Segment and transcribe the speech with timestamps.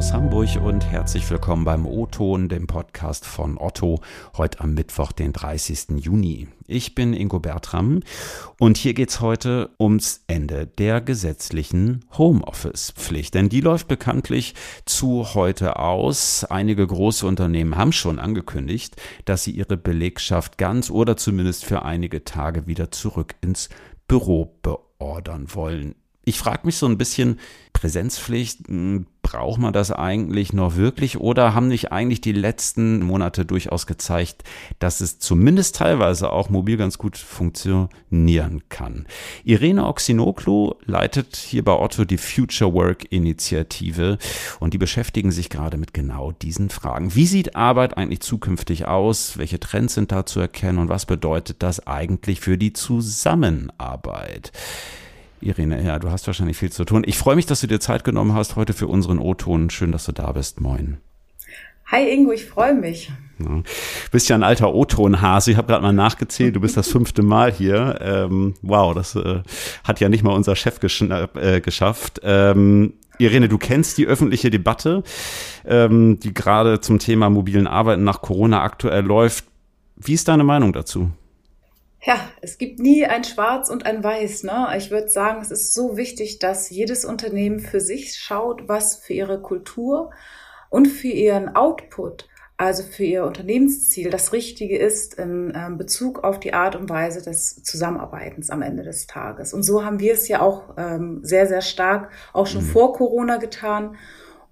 [0.00, 4.00] aus Hamburg und herzlich willkommen beim O-Ton, dem Podcast von Otto,
[4.34, 6.02] heute am Mittwoch, den 30.
[6.02, 6.48] Juni.
[6.66, 8.00] Ich bin Ingo Bertram
[8.58, 13.34] und hier geht's heute ums Ende der gesetzlichen Homeoffice-Pflicht.
[13.34, 14.54] Denn die läuft bekanntlich
[14.86, 16.44] zu heute aus.
[16.44, 22.24] Einige große Unternehmen haben schon angekündigt, dass sie ihre Belegschaft ganz oder zumindest für einige
[22.24, 23.68] Tage wieder zurück ins
[24.08, 25.94] Büro beordern wollen.
[26.24, 27.40] Ich frage mich so ein bisschen,
[27.72, 33.44] Präsenzpflicht, hm, braucht man das eigentlich noch wirklich oder haben nicht eigentlich die letzten Monate
[33.44, 34.42] durchaus gezeigt,
[34.80, 39.06] dass es zumindest teilweise auch mobil ganz gut funktionieren kann?
[39.44, 44.18] Irene Oxinoglu leitet hier bei Otto die Future Work Initiative
[44.58, 47.14] und die beschäftigen sich gerade mit genau diesen Fragen.
[47.14, 49.38] Wie sieht Arbeit eigentlich zukünftig aus?
[49.38, 54.50] Welche Trends sind da zu erkennen und was bedeutet das eigentlich für die Zusammenarbeit?
[55.42, 57.02] Irene, ja, du hast wahrscheinlich viel zu tun.
[57.06, 59.70] Ich freue mich, dass du dir Zeit genommen hast heute für unseren O-Ton.
[59.70, 60.60] Schön, dass du da bist.
[60.60, 60.98] Moin.
[61.86, 63.10] Hi Ingo, ich freue mich.
[63.38, 63.62] Du
[64.12, 65.50] bist ja ein alter O-Ton-Hase.
[65.50, 66.54] Ich habe gerade mal nachgezählt.
[66.54, 67.98] Du bist das fünfte Mal hier.
[68.00, 69.42] Ähm, wow, das äh,
[69.82, 72.20] hat ja nicht mal unser Chef äh, geschafft.
[72.22, 75.02] Ähm, Irene, du kennst die öffentliche Debatte,
[75.66, 79.46] ähm, die gerade zum Thema mobilen Arbeiten nach Corona aktuell läuft.
[79.96, 81.10] Wie ist deine Meinung dazu?
[82.02, 84.44] Ja, es gibt nie ein Schwarz und ein Weiß.
[84.44, 84.68] Ne?
[84.78, 89.12] Ich würde sagen, es ist so wichtig, dass jedes Unternehmen für sich schaut, was für
[89.12, 90.10] ihre Kultur
[90.70, 96.40] und für ihren Output, also für ihr Unternehmensziel, das Richtige ist in ähm, Bezug auf
[96.40, 99.52] die Art und Weise des Zusammenarbeitens am Ende des Tages.
[99.52, 102.68] Und so haben wir es ja auch ähm, sehr, sehr stark auch schon mhm.
[102.68, 103.96] vor Corona getan.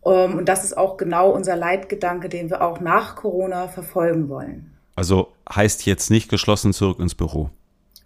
[0.04, 4.77] Ähm, und das ist auch genau unser Leitgedanke, den wir auch nach Corona verfolgen wollen.
[4.98, 7.50] Also heißt jetzt nicht geschlossen zurück ins Büro.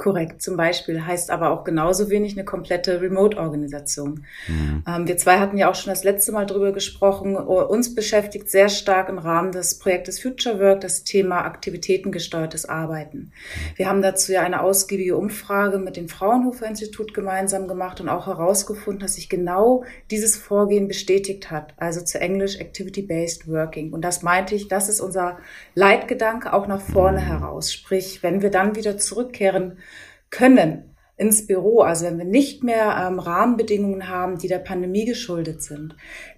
[0.03, 4.27] Korrekt, zum Beispiel heißt aber auch genauso wenig eine komplette Remote-Organisation.
[4.49, 4.83] Mhm.
[4.85, 7.37] Ähm, wir zwei hatten ja auch schon das letzte Mal drüber gesprochen.
[7.37, 13.31] Uns beschäftigt sehr stark im Rahmen des Projektes Future Work das Thema aktivitätengesteuertes Arbeiten.
[13.77, 18.27] Wir haben dazu ja eine ausgiebige Umfrage mit dem Fraunhofer Institut gemeinsam gemacht und auch
[18.27, 21.75] herausgefunden, dass sich genau dieses Vorgehen bestätigt hat.
[21.77, 23.93] Also zu Englisch Activity-Based Working.
[23.93, 25.39] Und das meinte ich, das ist unser
[25.77, 27.27] Leitgedanke auch nach vorne mhm.
[27.27, 27.73] heraus.
[27.73, 29.79] Sprich, wenn wir dann wieder zurückkehren,
[30.33, 35.63] können ins Büro, also wenn wir nicht mehr ähm, Rahmenbedingungen haben, die der Pandemie geschuldet
[35.63, 35.95] sind,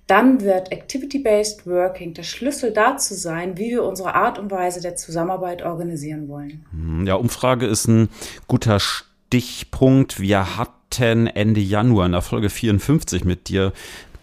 [0.07, 4.97] dann wird Activity-Based Working der Schlüssel dazu sein, wie wir unsere Art und Weise der
[4.97, 6.67] Zusammenarbeit organisieren wollen.
[6.73, 8.11] Hm, ja, Umfrage ist ein
[8.47, 10.21] guter Stichpunkt.
[10.21, 13.73] Wir hatten Ende Januar in der Folge 54 mit dir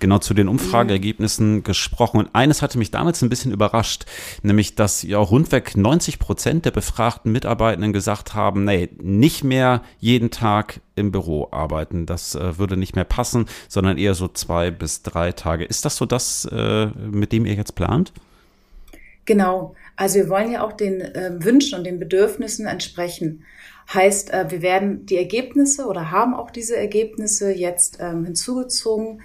[0.02, 2.18] genau zu den Umfrageergebnissen gesprochen.
[2.18, 4.06] Und eines hatte mich damals ein bisschen überrascht,
[4.44, 10.32] nämlich, dass ja rundweg 90 Prozent der befragten Mitarbeitenden gesagt haben, nee, nicht mehr jeden
[10.32, 12.06] Tag im Büro arbeiten.
[12.06, 15.64] Das äh, würde nicht mehr passen, sondern eher so zwei bis drei Tage.
[15.64, 18.12] Ist das so das, äh, mit dem ihr jetzt plant?
[19.26, 19.76] Genau.
[19.96, 23.46] Also wir wollen ja auch den äh, Wünschen und den Bedürfnissen entsprechen.
[23.94, 29.22] Heißt, äh, wir werden die Ergebnisse oder haben auch diese Ergebnisse jetzt ähm, hinzugezogen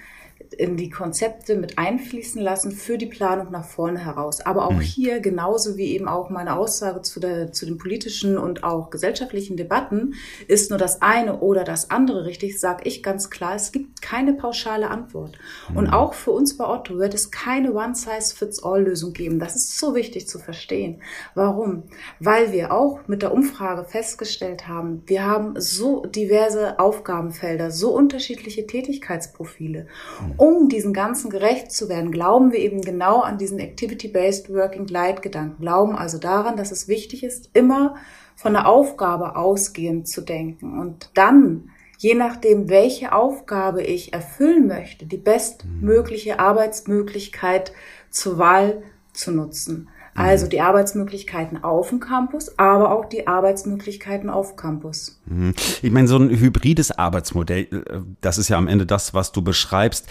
[0.58, 4.40] in die Konzepte mit einfließen lassen für die Planung nach vorne heraus.
[4.40, 4.80] Aber auch mhm.
[4.80, 9.56] hier, genauso wie eben auch meine Aussage zu, der, zu den politischen und auch gesellschaftlichen
[9.56, 10.14] Debatten,
[10.48, 14.32] ist nur das eine oder das andere richtig, sage ich ganz klar, es gibt keine
[14.32, 15.38] pauschale Antwort.
[15.70, 15.76] Mhm.
[15.76, 19.38] Und auch für uns bei Otto wird es keine One-Size-Fits-All-Lösung geben.
[19.38, 21.02] Das ist so wichtig zu verstehen.
[21.34, 21.84] Warum?
[22.18, 28.66] Weil wir auch mit der Umfrage festgestellt haben, wir haben so diverse Aufgabenfelder, so unterschiedliche
[28.66, 29.86] Tätigkeitsprofile.
[30.20, 34.86] Mhm um diesen ganzen gerecht zu werden, glauben wir eben genau an diesen Activity-Based Working
[34.86, 37.96] Leitgedanken, glauben also daran, dass es wichtig ist, immer
[38.36, 45.06] von der Aufgabe ausgehend zu denken und dann je nachdem, welche Aufgabe ich erfüllen möchte,
[45.06, 47.72] die bestmögliche Arbeitsmöglichkeit
[48.10, 48.82] zur Wahl
[49.12, 49.88] zu nutzen.
[50.16, 50.50] Also mhm.
[50.50, 55.20] die Arbeitsmöglichkeiten auf dem Campus, aber auch die Arbeitsmöglichkeiten auf Campus.
[55.26, 55.54] Mhm.
[55.82, 59.42] Ich meine, so ein hybrides Arbeitsmodell, äh, das ist ja am Ende das, was du
[59.42, 60.06] beschreibst.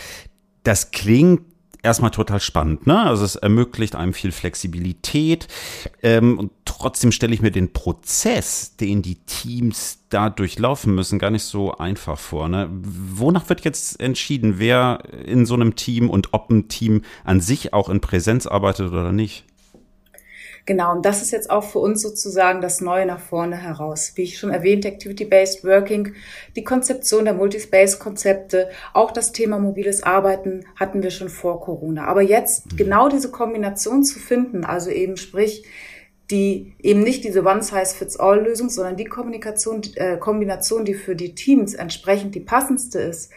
[0.64, 1.42] Das klingt
[1.86, 3.04] erstmal total spannend, ne?
[3.04, 5.48] Also es ermöglicht einem viel Flexibilität.
[6.02, 11.30] Ähm, und trotzdem stelle ich mir den Prozess, den die Teams da durchlaufen müssen, gar
[11.30, 12.50] nicht so einfach vor.
[12.50, 12.68] Ne?
[12.72, 17.74] Wonach wird jetzt entschieden, wer in so einem Team und ob ein Team an sich
[17.74, 19.46] auch in Präsenz arbeitet oder nicht?
[20.68, 24.14] Genau, und das ist jetzt auch für uns sozusagen das Neue nach vorne heraus.
[24.16, 26.14] Wie ich schon erwähnt, Activity-Based Working,
[26.56, 32.08] die Konzeption der Multispace-Konzepte, auch das Thema mobiles Arbeiten hatten wir schon vor Corona.
[32.08, 32.78] Aber jetzt mhm.
[32.78, 35.66] genau diese Kombination zu finden, also eben sprich,
[36.32, 42.34] die eben nicht diese One-Size-Fits-All-Lösung, sondern die Kommunikation, äh, Kombination, die für die Teams entsprechend
[42.34, 43.32] die passendste ist,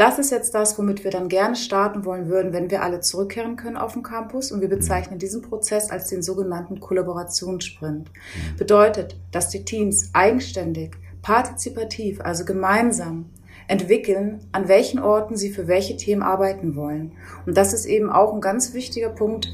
[0.00, 3.56] Das ist jetzt das, womit wir dann gerne starten wollen würden, wenn wir alle zurückkehren
[3.56, 4.50] können auf den Campus.
[4.50, 8.10] Und wir bezeichnen diesen Prozess als den sogenannten Kollaborationssprint.
[8.56, 13.26] Bedeutet, dass die Teams eigenständig, partizipativ, also gemeinsam
[13.68, 17.12] entwickeln, an welchen Orten sie für welche Themen arbeiten wollen.
[17.44, 19.48] Und das ist eben auch ein ganz wichtiger Punkt,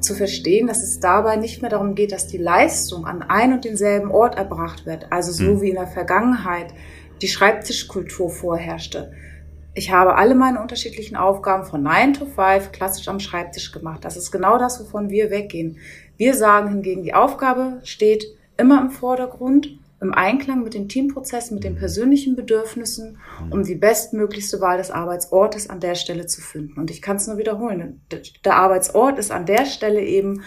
[0.00, 3.66] zu verstehen, dass es dabei nicht mehr darum geht, dass die Leistung an ein und
[3.66, 5.60] denselben Ort erbracht wird, also so mhm.
[5.60, 6.72] wie in der Vergangenheit
[7.20, 9.12] die Schreibtischkultur vorherrschte.
[9.74, 14.04] Ich habe alle meine unterschiedlichen Aufgaben von 9 to 5 klassisch am Schreibtisch gemacht.
[14.04, 15.78] Das ist genau das, wovon wir weggehen.
[16.16, 18.24] Wir sagen hingegen, die Aufgabe steht
[18.56, 23.18] immer im Vordergrund im Einklang mit dem Teamprozess, mit den persönlichen Bedürfnissen,
[23.50, 26.80] um die bestmöglichste Wahl des Arbeitsortes an der Stelle zu finden.
[26.80, 28.00] Und ich kann es nur wiederholen.
[28.44, 30.42] Der Arbeitsort ist an der Stelle eben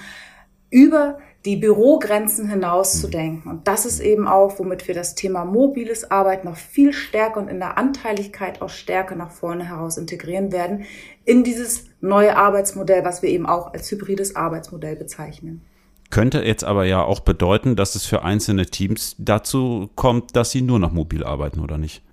[0.71, 3.49] über die Bürogrenzen hinaus zu denken.
[3.49, 7.49] Und das ist eben auch, womit wir das Thema mobiles Arbeiten noch viel stärker und
[7.49, 10.85] in der Anteiligkeit auch stärker nach vorne heraus integrieren werden
[11.25, 15.61] in dieses neue Arbeitsmodell, was wir eben auch als hybrides Arbeitsmodell bezeichnen.
[16.09, 20.61] Könnte jetzt aber ja auch bedeuten, dass es für einzelne Teams dazu kommt, dass sie
[20.61, 22.03] nur noch mobil arbeiten, oder nicht?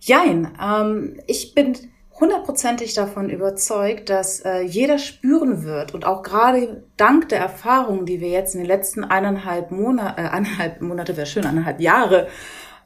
[0.00, 0.52] Jein.
[0.62, 1.76] Ähm, ich bin
[2.18, 8.20] hundertprozentig davon überzeugt, dass äh, jeder spüren wird und auch gerade dank der Erfahrungen, die
[8.20, 12.28] wir jetzt in den letzten eineinhalb Monate, äh, eineinhalb Monate wäre schön, eineinhalb Jahre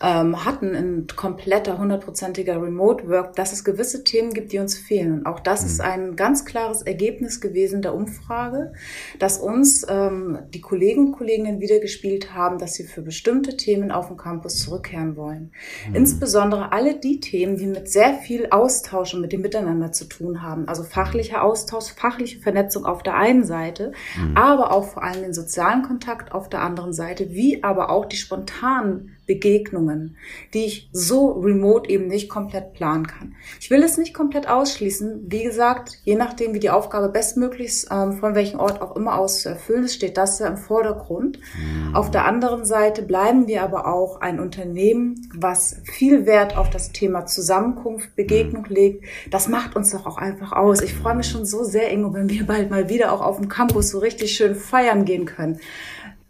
[0.03, 5.13] ähm, hatten in kompletter, hundertprozentiger Remote Work, dass es gewisse Themen gibt, die uns fehlen.
[5.13, 5.67] Und auch das mhm.
[5.67, 8.73] ist ein ganz klares Ergebnis gewesen der Umfrage,
[9.19, 14.09] dass uns ähm, die Kollegen und Kolleginnen wiedergespielt haben, dass sie für bestimmte Themen auf
[14.09, 15.53] dem Campus zurückkehren wollen.
[15.89, 15.95] Mhm.
[15.95, 20.43] Insbesondere alle die Themen, die mit sehr viel Austausch und mit dem Miteinander zu tun
[20.43, 20.67] haben.
[20.67, 24.37] Also fachlicher Austausch, fachliche Vernetzung auf der einen Seite, mhm.
[24.37, 28.17] aber auch vor allem den sozialen Kontakt auf der anderen Seite, wie aber auch die
[28.17, 30.17] spontanen Begegnungen,
[30.55, 33.37] die ich so remote eben nicht komplett planen kann.
[33.61, 35.27] Ich will es nicht komplett ausschließen.
[35.29, 39.43] Wie gesagt, je nachdem, wie die Aufgabe bestmöglichst ähm, von welchem Ort auch immer aus
[39.43, 41.39] zu erfüllen ist, steht das ja im Vordergrund.
[41.39, 41.95] Mhm.
[41.95, 46.91] Auf der anderen Seite bleiben wir aber auch ein Unternehmen, was viel Wert auf das
[46.91, 48.75] Thema Zusammenkunft, Begegnung mhm.
[48.75, 49.05] legt.
[49.31, 50.83] Das macht uns doch auch einfach aus.
[50.83, 53.49] Ich freue mich schon so sehr, Ingo, wenn wir bald mal wieder auch auf dem
[53.49, 55.61] Campus so richtig schön feiern gehen können.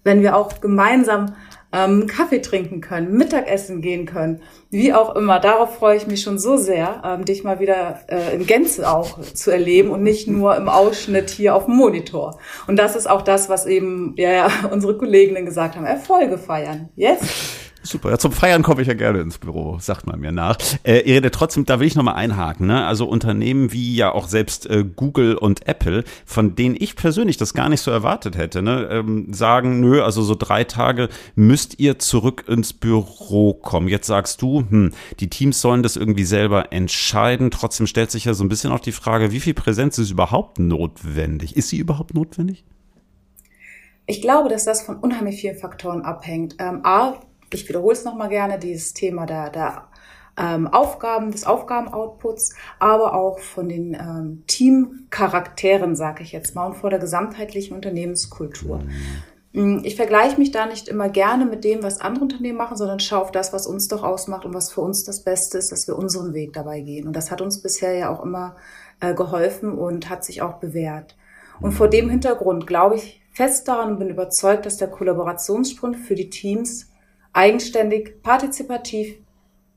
[0.05, 1.35] Wenn wir auch gemeinsam
[1.73, 5.41] ähm, Kaffee trinken können, Mittagessen gehen können, wie auch immer.
[5.41, 9.21] Darauf freue ich mich schon so sehr, ähm, dich mal wieder äh, in Gänze auch
[9.21, 12.39] zu erleben und nicht nur im Ausschnitt hier auf dem Monitor.
[12.67, 16.89] Und das ist auch das, was eben ja, ja unsere Kolleginnen gesagt haben, Erfolge feiern.
[16.97, 17.21] Yes.
[17.91, 18.11] Super.
[18.11, 20.57] Ja, zum Feiern komme ich ja gerne ins Büro, sagt man mir nach.
[20.85, 22.69] Äh, ihr redet trotzdem, da will ich nochmal einhaken.
[22.69, 22.87] Ne?
[22.87, 27.53] Also Unternehmen wie ja auch selbst äh, Google und Apple, von denen ich persönlich das
[27.53, 28.89] gar nicht so erwartet hätte, ne?
[28.93, 33.89] ähm, sagen, nö, also so drei Tage müsst ihr zurück ins Büro kommen.
[33.89, 37.51] Jetzt sagst du, hm, die Teams sollen das irgendwie selber entscheiden.
[37.51, 40.61] Trotzdem stellt sich ja so ein bisschen auch die Frage, wie viel Präsenz ist überhaupt
[40.61, 41.57] notwendig?
[41.57, 42.65] Ist sie überhaupt notwendig?
[44.07, 46.57] Ich glaube, dass das von unheimlich vielen Faktoren abhängt.
[46.59, 47.15] Ähm, A,
[47.53, 49.89] ich wiederhole es nochmal gerne, dieses Thema der, der
[50.37, 56.77] ähm, Aufgaben, des Aufgabenoutputs, aber auch von den ähm, Teamcharakteren, sage ich jetzt mal, und
[56.77, 58.79] vor der gesamtheitlichen Unternehmenskultur.
[59.53, 59.81] Mhm.
[59.83, 63.23] Ich vergleiche mich da nicht immer gerne mit dem, was andere Unternehmen machen, sondern schaue
[63.23, 65.97] auf das, was uns doch ausmacht und was für uns das Beste ist, dass wir
[65.97, 67.09] unseren Weg dabei gehen.
[67.09, 68.55] Und das hat uns bisher ja auch immer
[69.01, 71.17] äh, geholfen und hat sich auch bewährt.
[71.61, 76.15] Und vor dem Hintergrund glaube ich fest daran und bin überzeugt, dass der Kollaborationssprint für
[76.15, 76.90] die Teams
[77.33, 79.17] eigenständig, partizipativ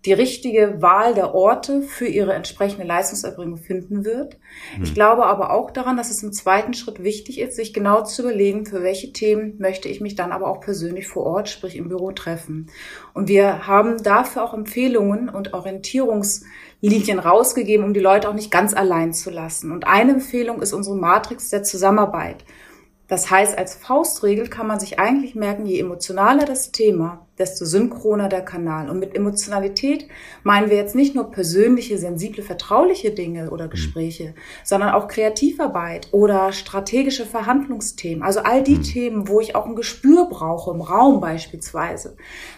[0.06, 4.38] die richtige Wahl der Orte für ihre entsprechende Leistungserbringung finden wird.
[4.78, 4.84] Mhm.
[4.84, 8.24] Ich glaube aber auch daran, dass es im zweiten Schritt wichtig ist, sich genau zu
[8.24, 11.88] überlegen, für welche Themen möchte ich mich dann aber auch persönlich vor Ort, sprich im
[11.88, 12.68] Büro treffen.
[13.14, 18.74] Und wir haben dafür auch Empfehlungen und Orientierungslinien rausgegeben, um die Leute auch nicht ganz
[18.74, 19.72] allein zu lassen.
[19.72, 22.44] Und eine Empfehlung ist unsere Matrix der Zusammenarbeit.
[23.08, 28.30] Das heißt, als Faustregel kann man sich eigentlich merken, je emotionaler das Thema, desto synchroner
[28.30, 28.90] der Kanal.
[28.90, 30.08] Und mit Emotionalität
[30.44, 33.72] meinen wir jetzt nicht nur persönliche, sensible, vertrauliche Dinge oder mhm.
[33.72, 34.34] Gespräche, mhm.
[34.64, 38.24] sondern auch Kreativarbeit oder strategische Verhandlungsthemen.
[38.24, 38.84] Also all die mhm.
[38.84, 42.16] Themen, wo ich auch ein Gespür brauche, im Raum beispielsweise.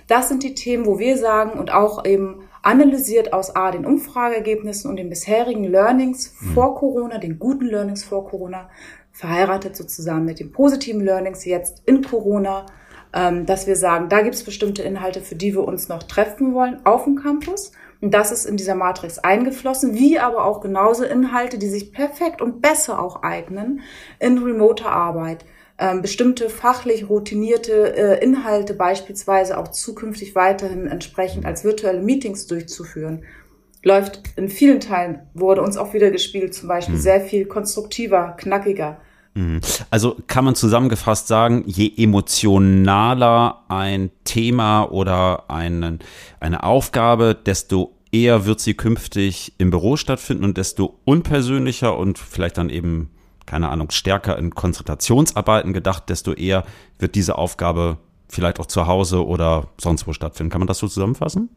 [0.07, 4.89] Das sind die Themen, wo wir sagen und auch eben analysiert aus A, den Umfrageergebnissen
[4.89, 6.53] und den bisherigen Learnings mhm.
[6.53, 8.69] vor Corona, den guten Learnings vor Corona,
[9.15, 12.65] verheiratet sozusagen mit den positiven Learnings jetzt in Corona,
[13.13, 16.53] ähm, dass wir sagen, da gibt es bestimmte Inhalte, für die wir uns noch treffen
[16.53, 17.71] wollen auf dem Campus.
[18.01, 22.41] Und das ist in dieser Matrix eingeflossen, wie aber auch genauso Inhalte, die sich perfekt
[22.41, 23.79] und besser auch eignen
[24.19, 25.45] in remoter Arbeit.
[25.79, 33.23] Ähm, bestimmte fachlich routinierte äh, Inhalte beispielsweise auch zukünftig weiterhin entsprechend als virtuelle Meetings durchzuführen
[33.85, 36.99] läuft in vielen Teilen, wurde uns auch wieder gespielt, zum Beispiel mhm.
[36.99, 38.97] sehr viel konstruktiver, knackiger.
[39.35, 39.61] Mhm.
[39.91, 45.99] Also kann man zusammengefasst sagen, je emotionaler ein Thema oder einen,
[46.39, 52.57] eine Aufgabe, desto eher wird sie künftig im Büro stattfinden und desto unpersönlicher und vielleicht
[52.57, 53.11] dann eben,
[53.45, 56.63] keine Ahnung, stärker in Konzentrationsarbeiten gedacht, desto eher
[56.97, 57.97] wird diese Aufgabe
[58.29, 60.49] vielleicht auch zu Hause oder sonst wo stattfinden.
[60.49, 61.49] Kann man das so zusammenfassen?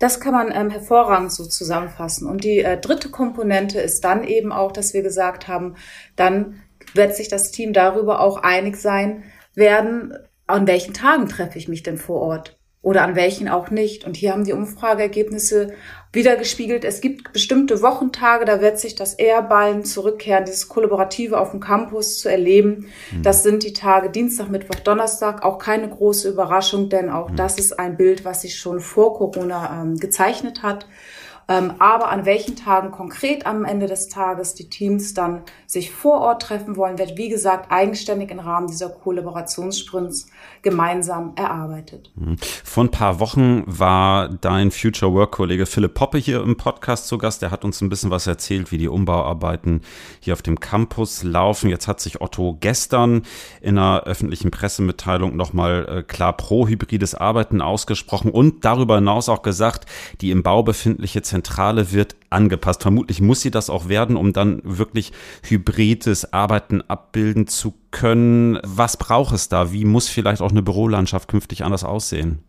[0.00, 2.26] Das kann man ähm, hervorragend so zusammenfassen.
[2.26, 5.76] Und die äh, dritte Komponente ist dann eben auch, dass wir gesagt haben,
[6.16, 6.62] dann
[6.94, 10.14] wird sich das Team darüber auch einig sein werden,
[10.46, 14.04] an welchen Tagen treffe ich mich denn vor Ort oder an welchen auch nicht.
[14.04, 15.74] Und hier haben die Umfrageergebnisse
[16.12, 16.84] wieder gespiegelt.
[16.84, 22.18] Es gibt bestimmte Wochentage, da wird sich das Ehrballen zurückkehren, dieses Kollaborative auf dem Campus
[22.18, 22.88] zu erleben.
[23.12, 23.22] Mhm.
[23.22, 25.44] Das sind die Tage Dienstag, Mittwoch, Donnerstag.
[25.44, 27.36] Auch keine große Überraschung, denn auch mhm.
[27.36, 30.86] das ist ein Bild, was sich schon vor Corona ähm, gezeichnet hat.
[31.50, 36.20] Ähm, aber an welchen Tagen konkret am Ende des Tages die Teams dann sich vor
[36.20, 40.28] Ort treffen wollen, wird wie gesagt eigenständig im Rahmen dieser Kollaborationssprints
[40.62, 42.12] gemeinsam erarbeitet.
[42.14, 42.36] Mhm.
[42.38, 47.18] Vor ein paar Wochen war dein Future Work Kollege Philipp Poppe hier im Podcast zu
[47.18, 47.42] Gast.
[47.42, 49.80] Der hat uns ein bisschen was erzählt, wie die Umbauarbeiten
[50.20, 51.68] hier auf dem Campus laufen.
[51.68, 53.22] Jetzt hat sich Otto gestern
[53.60, 59.42] in einer öffentlichen Pressemitteilung nochmal äh, klar pro hybrides Arbeiten ausgesprochen und darüber hinaus auch
[59.42, 59.86] gesagt,
[60.20, 62.82] die im Bau befindliche Zentrale Zentrale wird angepasst.
[62.82, 68.58] Vermutlich muss sie das auch werden, um dann wirklich hybrides Arbeiten abbilden zu können.
[68.62, 69.72] Was braucht es da?
[69.72, 72.40] Wie muss vielleicht auch eine Bürolandschaft künftig anders aussehen?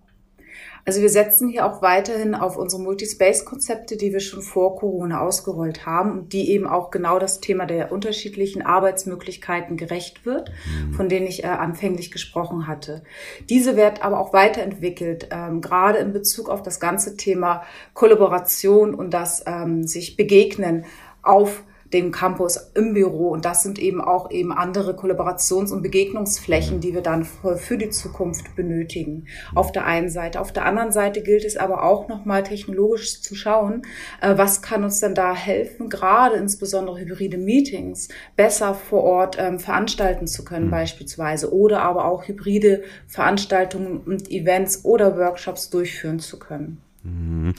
[0.86, 5.86] Also wir setzen hier auch weiterhin auf unsere Multispace-Konzepte, die wir schon vor Corona ausgerollt
[5.86, 10.94] haben und die eben auch genau das Thema der unterschiedlichen Arbeitsmöglichkeiten gerecht wird, mhm.
[10.94, 13.04] von denen ich äh, anfänglich gesprochen hatte.
[13.50, 19.14] Diese wird aber auch weiterentwickelt, ähm, gerade in Bezug auf das ganze Thema Kollaboration und
[19.14, 20.86] das ähm, sich begegnen
[21.22, 23.30] auf dem Campus im Büro.
[23.30, 27.90] Und das sind eben auch eben andere Kollaborations- und Begegnungsflächen, die wir dann für die
[27.90, 29.28] Zukunft benötigen.
[29.56, 30.40] Auf der einen Seite.
[30.40, 33.84] Auf der anderen Seite gilt es aber auch nochmal technologisch zu schauen,
[34.22, 39.60] äh, was kann uns denn da helfen, gerade insbesondere hybride Meetings besser vor Ort ähm,
[39.60, 40.72] veranstalten zu können mhm.
[40.72, 46.82] beispielsweise oder aber auch hybride Veranstaltungen und Events oder Workshops durchführen zu können.
[47.04, 47.54] Mhm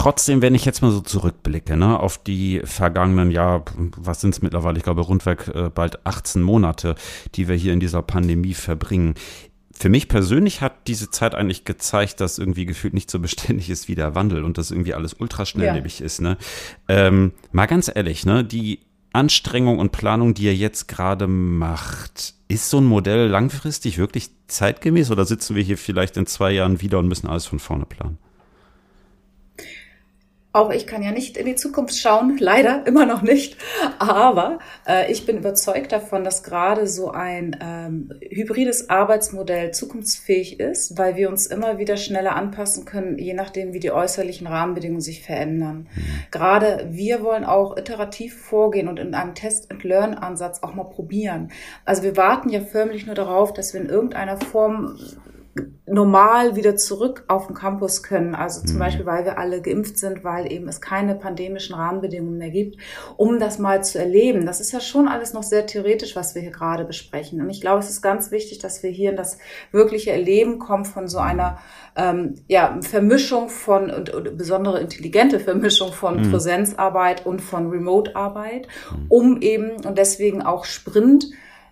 [0.00, 3.62] trotzdem, wenn ich jetzt mal so zurückblicke, ne, auf die vergangenen, ja,
[3.98, 6.94] was sind es mittlerweile, ich glaube rundweg äh, bald 18 Monate,
[7.34, 9.14] die wir hier in dieser Pandemie verbringen.
[9.72, 13.88] Für mich persönlich hat diese Zeit eigentlich gezeigt, dass irgendwie gefühlt nicht so beständig ist
[13.88, 16.06] wie der Wandel und dass irgendwie alles ultra schnelllebig ja.
[16.06, 16.22] ist.
[16.22, 16.38] Ne?
[16.88, 18.80] Ähm, mal ganz ehrlich, ne, die
[19.12, 25.10] Anstrengung und Planung, die ihr jetzt gerade macht, ist so ein Modell langfristig wirklich zeitgemäß
[25.10, 28.16] oder sitzen wir hier vielleicht in zwei Jahren wieder und müssen alles von vorne planen?
[30.52, 33.56] Auch ich kann ja nicht in die Zukunft schauen, leider immer noch nicht.
[34.00, 40.98] Aber äh, ich bin überzeugt davon, dass gerade so ein ähm, hybrides Arbeitsmodell zukunftsfähig ist,
[40.98, 45.22] weil wir uns immer wieder schneller anpassen können, je nachdem, wie die äußerlichen Rahmenbedingungen sich
[45.22, 45.88] verändern.
[45.94, 46.02] Mhm.
[46.32, 51.52] Gerade wir wollen auch iterativ vorgehen und in einem Test-and-Learn-Ansatz auch mal probieren.
[51.84, 54.98] Also wir warten ja förmlich nur darauf, dass wir in irgendeiner Form
[55.86, 58.34] normal wieder zurück auf den Campus können.
[58.36, 58.80] Also zum mhm.
[58.80, 62.76] Beispiel, weil wir alle geimpft sind, weil eben es keine pandemischen Rahmenbedingungen mehr gibt,
[63.16, 64.46] um das mal zu erleben.
[64.46, 67.40] Das ist ja schon alles noch sehr theoretisch, was wir hier gerade besprechen.
[67.40, 69.38] Und ich glaube, es ist ganz wichtig, dass wir hier in das
[69.72, 71.58] wirkliche Erleben kommen von so einer
[71.96, 76.30] ähm, ja, Vermischung von und, und besondere intelligente Vermischung von mhm.
[76.30, 79.06] Präsenzarbeit und von Remote-Arbeit, mhm.
[79.08, 81.26] um eben und deswegen auch Sprint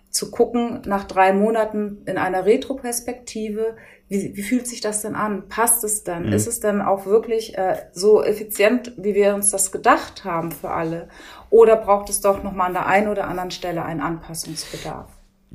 [0.09, 3.75] zu gucken nach drei Monaten in einer Retroperspektive,
[4.07, 5.47] wie, wie fühlt sich das denn an?
[5.49, 6.27] Passt es denn?
[6.27, 6.33] Mhm.
[6.33, 10.71] Ist es denn auch wirklich äh, so effizient, wie wir uns das gedacht haben für
[10.71, 11.09] alle?
[11.51, 15.09] Oder braucht es doch nochmal an der einen oder anderen Stelle einen Anpassungsbedarf?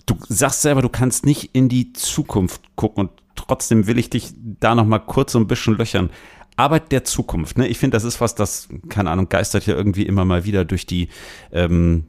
[0.07, 4.33] Du sagst selber, du kannst nicht in die Zukunft gucken und trotzdem will ich dich
[4.35, 6.11] da nochmal kurz so ein bisschen löchern.
[6.57, 7.67] Arbeit der Zukunft, ne?
[7.67, 10.87] Ich finde, das ist was, das, keine Ahnung, geistert ja irgendwie immer mal wieder durch
[10.87, 11.09] die
[11.51, 12.05] ähm,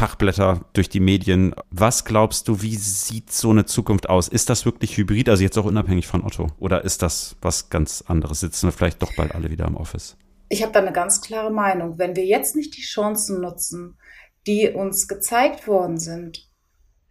[0.00, 1.54] Fachblätter durch die Medien.
[1.70, 4.28] Was glaubst du, wie sieht so eine Zukunft aus?
[4.28, 6.46] Ist das wirklich hybrid, also jetzt auch unabhängig von Otto?
[6.58, 8.40] Oder ist das was ganz anderes?
[8.40, 10.16] Sitzen wir vielleicht doch bald alle wieder im Office?
[10.48, 11.98] Ich habe da eine ganz klare Meinung.
[11.98, 13.98] Wenn wir jetzt nicht die Chancen nutzen,
[14.46, 16.48] die uns gezeigt worden sind,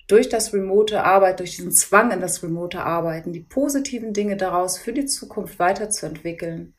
[0.07, 4.79] durch das remote Arbeit, durch diesen Zwang in das remote Arbeiten, die positiven Dinge daraus
[4.79, 6.73] für die Zukunft weiterzuentwickeln,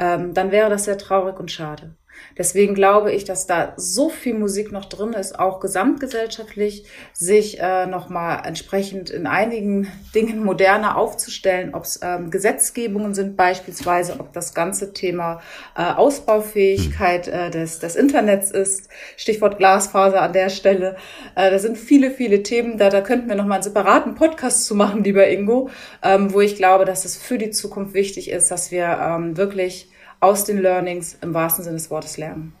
[0.00, 1.94] ähm, dann wäre das sehr traurig und schade.
[2.38, 7.86] Deswegen glaube ich, dass da so viel Musik noch drin ist, auch gesamtgesellschaftlich, sich äh,
[7.86, 14.54] nochmal entsprechend in einigen Dingen moderner aufzustellen, ob es ähm, Gesetzgebungen sind beispielsweise, ob das
[14.54, 15.40] ganze Thema
[15.76, 20.96] äh, Ausbaufähigkeit äh, des, des Internets ist, Stichwort Glasfaser an der Stelle.
[21.34, 24.74] Äh, da sind viele, viele Themen, da, da könnten wir nochmal einen separaten Podcast zu
[24.74, 25.70] machen, lieber Ingo,
[26.02, 29.88] ähm, wo ich glaube, dass es für die Zukunft wichtig ist, dass wir ähm, wirklich
[30.20, 32.54] aus den Learnings im wahrsten Sinne des Wortes lernen.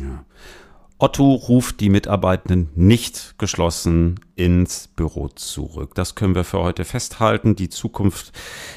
[0.00, 0.24] Ja.
[0.98, 5.94] Otto ruft die Mitarbeitenden nicht geschlossen ins Büro zurück.
[5.94, 7.54] Das können wir für heute festhalten.
[7.54, 8.32] Die Zukunft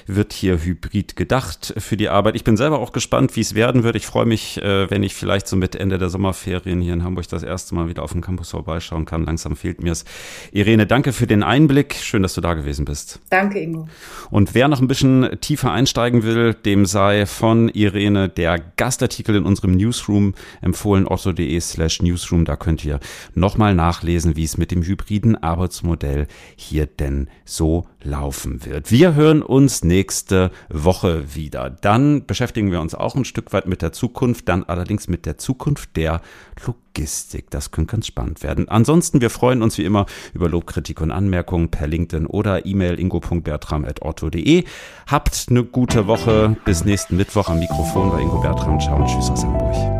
[0.06, 2.36] wird hier hybrid gedacht für die Arbeit.
[2.36, 3.96] Ich bin selber auch gespannt, wie es werden wird.
[3.96, 7.28] Ich freue mich, äh, wenn ich vielleicht so mit Ende der Sommerferien hier in Hamburg
[7.30, 9.26] das erste Mal wieder auf dem Campus vorbeischauen kann.
[9.26, 10.04] Langsam fehlt mir es.
[10.52, 11.96] Irene, danke für den Einblick.
[11.96, 13.20] Schön, dass du da gewesen bist.
[13.30, 13.88] Danke, Ingo.
[14.30, 19.44] Und wer noch ein bisschen tiefer einsteigen will, dem sei von Irene der Gastartikel in
[19.44, 22.46] unserem Newsroom empfohlen, otto.de slash newsroom.
[22.46, 23.00] Da könnt ihr
[23.34, 28.92] nochmal nachlesen, wie es mit dem hybriden Arbeitsmodell hier denn so laufen wird.
[28.92, 31.70] Wir hören uns nächste Woche wieder.
[31.70, 35.38] Dann beschäftigen wir uns auch ein Stück weit mit der Zukunft, dann allerdings mit der
[35.38, 36.22] Zukunft der
[36.66, 37.50] Logistik.
[37.50, 38.70] Das könnte ganz spannend werden.
[38.70, 43.00] Ansonsten, wir freuen uns wie immer über Lob, Kritik und Anmerkungen per LinkedIn oder E-Mail
[43.00, 44.64] ingo.bertram.otto.de.
[45.08, 46.56] Habt eine gute Woche.
[46.66, 48.80] Bis nächsten Mittwoch am Mikrofon bei Ingo Bertram.
[48.80, 49.95] Ciao und tschüss aus Hamburg.